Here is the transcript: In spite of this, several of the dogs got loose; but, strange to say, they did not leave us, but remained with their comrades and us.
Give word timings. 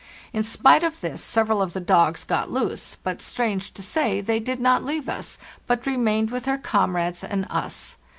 In 0.33 0.41
spite 0.41 0.83
of 0.83 1.01
this, 1.01 1.23
several 1.23 1.61
of 1.61 1.73
the 1.73 1.79
dogs 1.79 2.23
got 2.23 2.49
loose; 2.49 2.95
but, 3.03 3.21
strange 3.21 3.71
to 3.75 3.83
say, 3.83 4.19
they 4.19 4.39
did 4.39 4.59
not 4.59 4.83
leave 4.83 5.07
us, 5.07 5.37
but 5.67 5.85
remained 5.85 6.31
with 6.31 6.45
their 6.45 6.57
comrades 6.57 7.23
and 7.23 7.45
us. 7.51 7.97